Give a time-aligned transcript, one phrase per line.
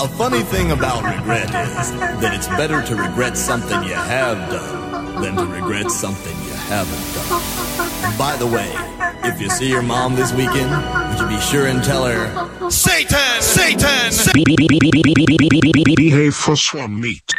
[0.00, 5.22] a funny thing about regret is that it's better to regret something you have done
[5.22, 8.18] than to regret something you haven't done.
[8.18, 8.70] By the way,
[9.24, 13.40] if you see your mom this weekend, would you be sure and tell her, Satan!
[13.40, 14.12] Satan!
[14.12, 14.34] Satan!
[15.96, 17.35] Behave for swan meat.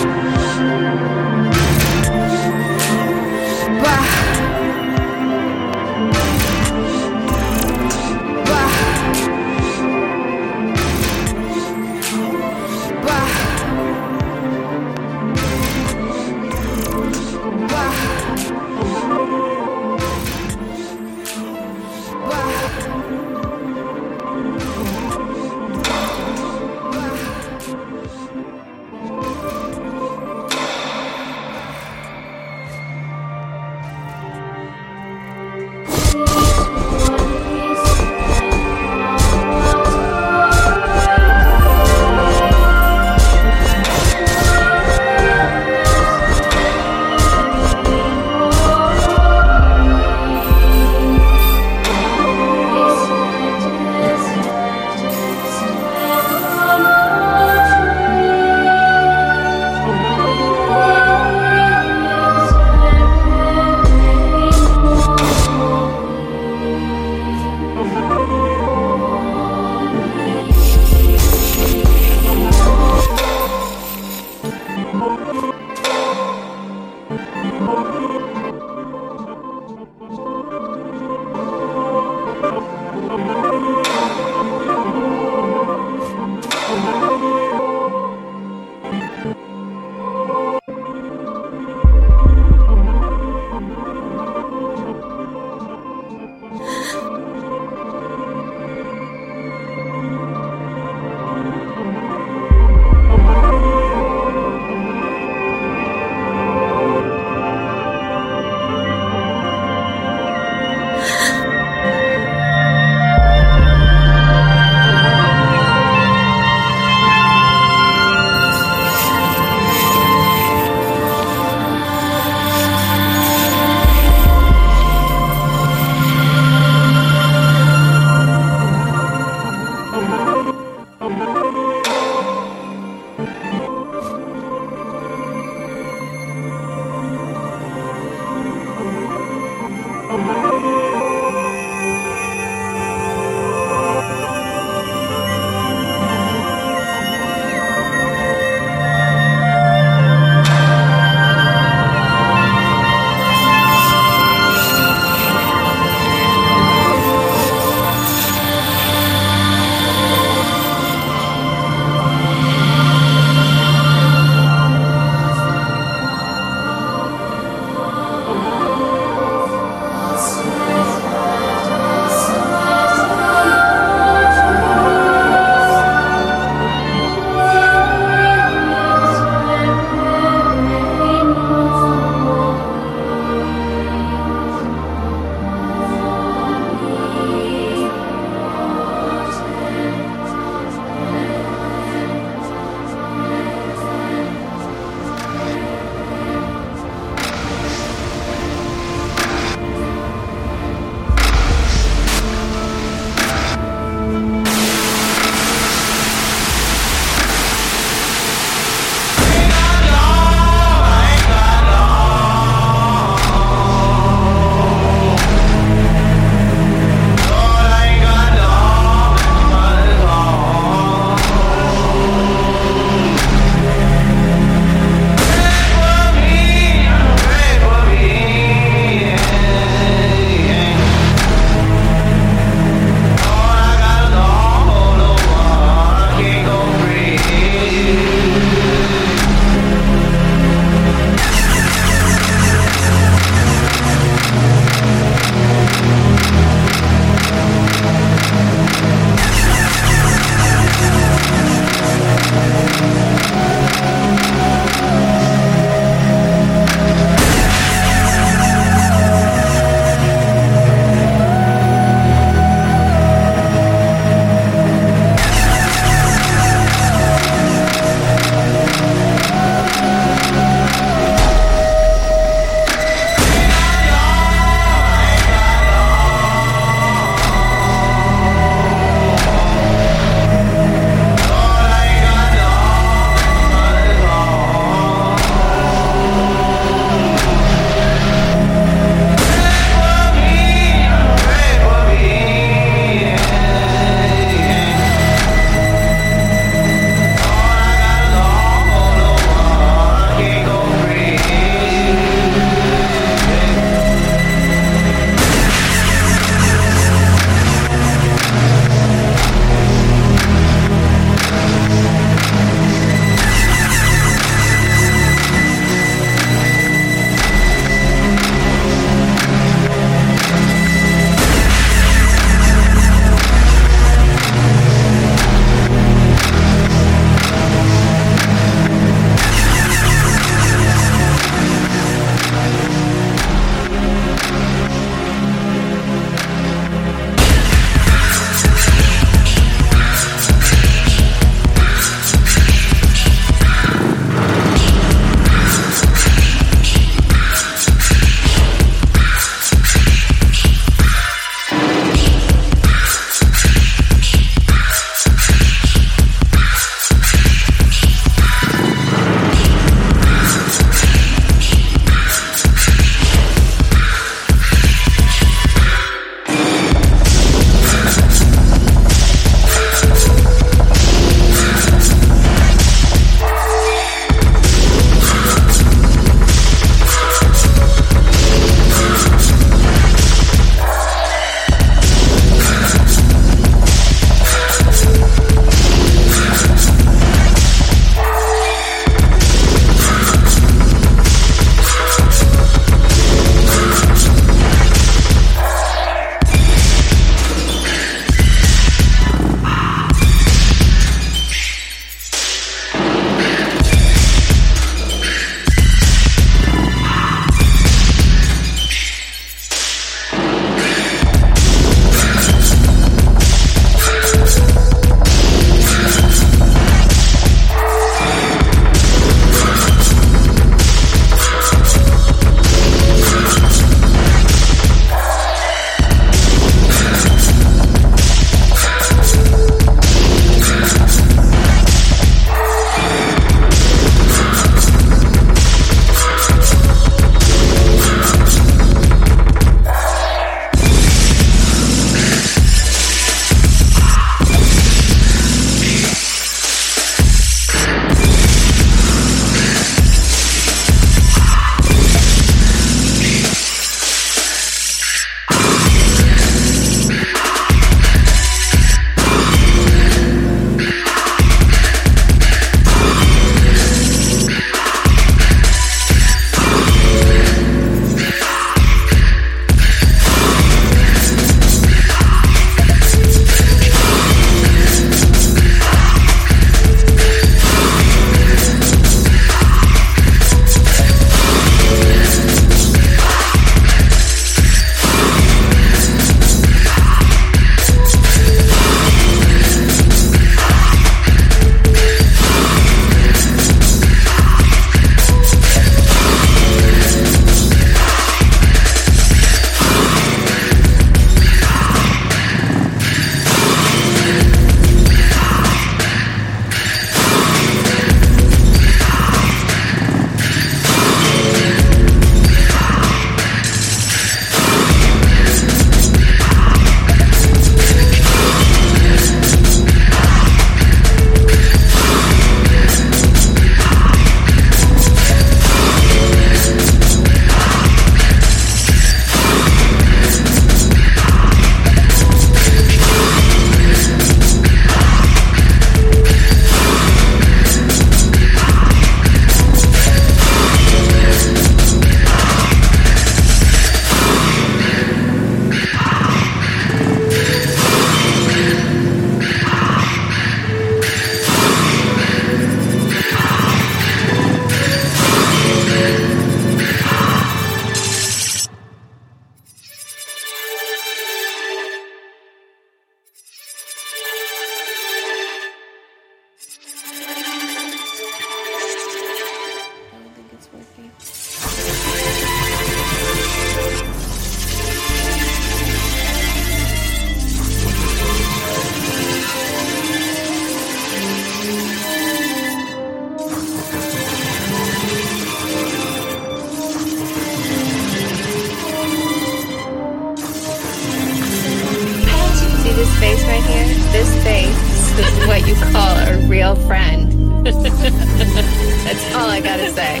[593.18, 597.46] face right here, this face this is what you call a real friend.
[597.46, 600.00] That's all I gotta say.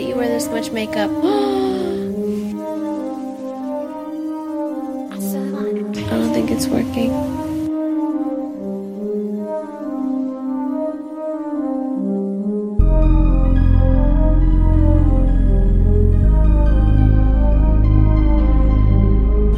[0.00, 1.10] let you wear this much makeup.
[1.10, 1.24] I
[6.08, 7.10] don't think it's working.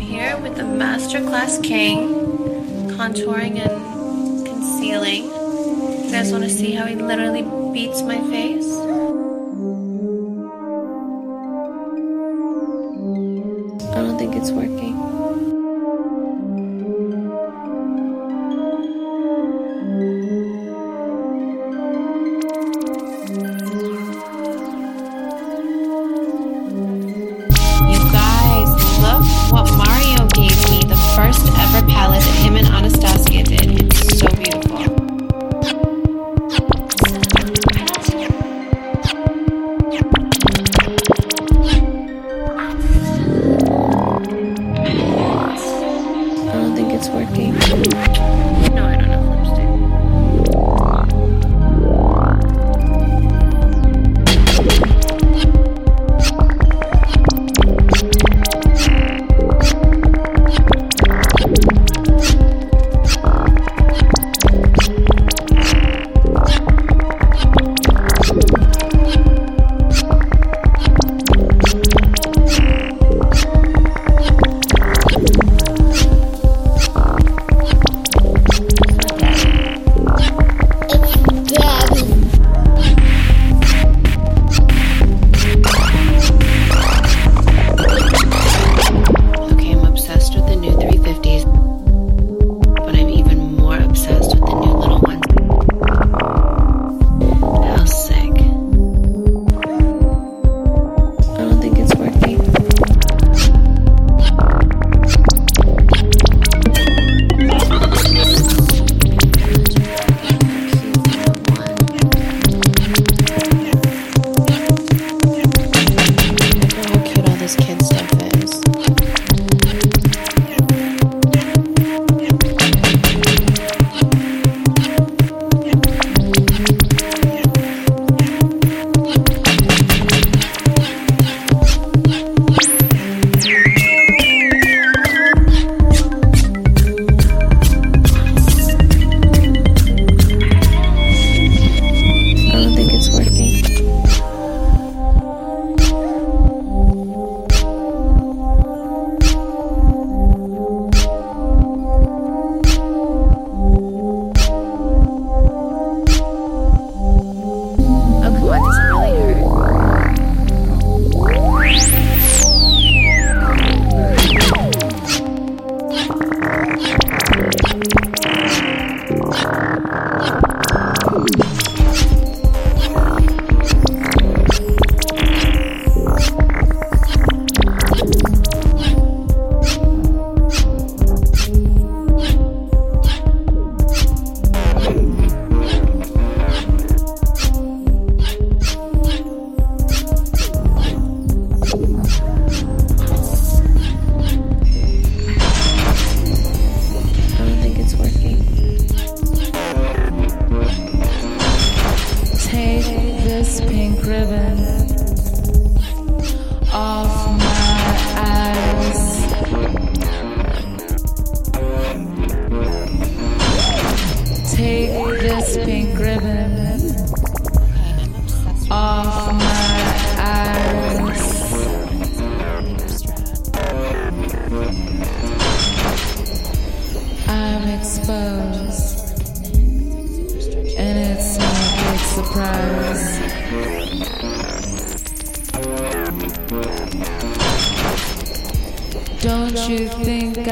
[0.01, 5.25] Here with the Masterclass King, contouring and concealing.
[5.25, 7.43] You guys want to see how he literally
[7.75, 8.90] beats my face?
[14.41, 14.80] it's working.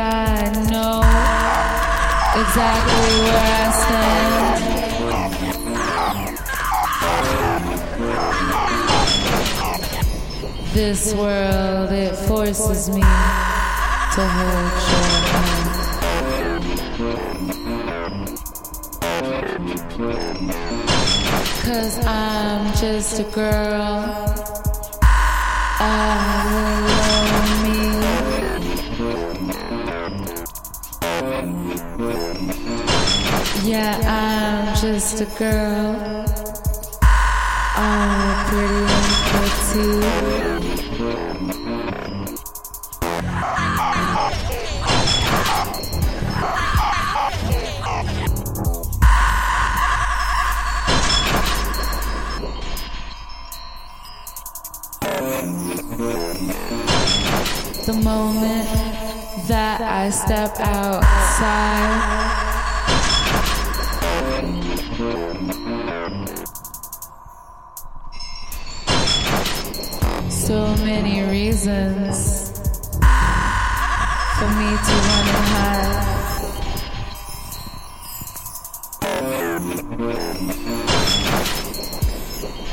[0.01, 1.01] I know
[2.41, 4.59] exactly where I stand?
[10.73, 13.07] This world, it forces me to
[14.37, 15.79] hold your hand.
[21.65, 24.05] Cause I'm just a girl.
[25.81, 25.83] I
[26.53, 27.98] will love me.
[33.69, 36.25] Yeah, I'm just a girl.
[37.77, 40.09] I'm pretty and petite.
[57.85, 58.69] The moment
[59.47, 62.48] that I step outside.
[64.99, 65.05] So
[70.83, 72.51] many reasons
[74.39, 76.03] for me to run and hide.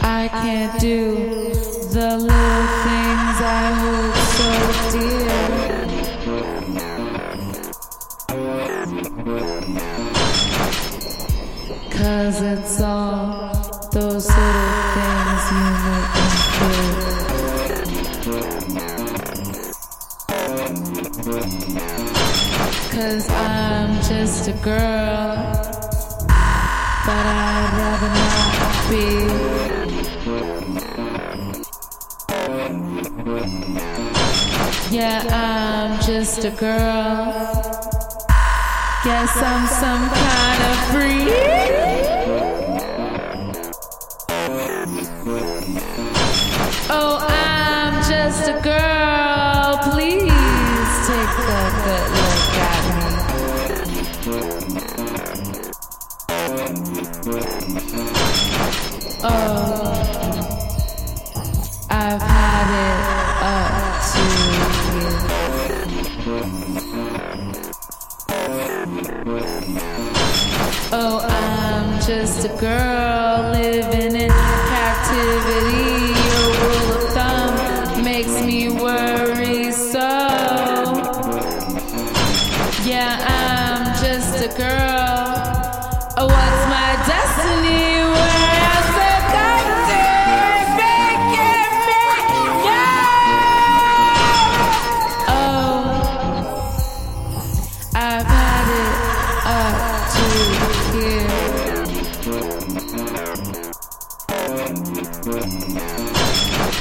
[0.01, 1.15] I can't do
[1.93, 4.49] the little things I hold so
[4.99, 5.24] dear.
[12.15, 13.51] Cause it's all
[13.91, 16.11] those little things you make
[16.55, 16.95] feel.
[22.95, 25.35] Cause I'm just a girl,
[27.05, 29.05] but I'd rather not be.
[34.95, 37.33] Yeah, I'm just a girl.
[39.03, 41.84] Guess I'm some kind of freak.
[48.45, 49.77] Just a girl.
[49.91, 53.09] Please take a good look at me.
[59.23, 59.93] Oh,
[61.89, 62.99] I've had it
[63.41, 64.21] up to
[64.93, 65.09] you.
[70.91, 76.04] Oh, I'm just a girl living in captivity.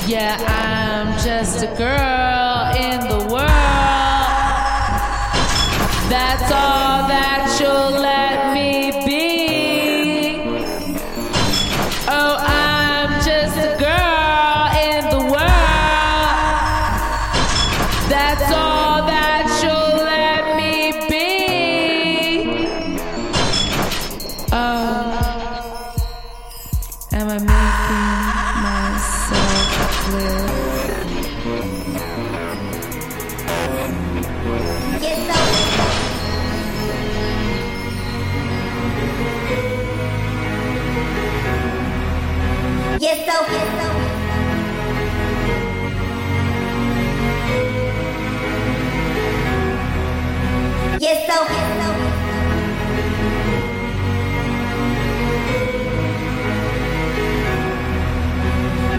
[0.07, 3.51] Yeah, I'm just a girl in the world.
[6.09, 7.54] That's all that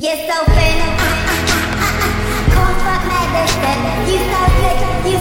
[0.06, 0.78] Yes, so thin.
[2.54, 3.82] Cold fuck medicine.
[4.06, 4.42] You so
[5.10, 5.18] you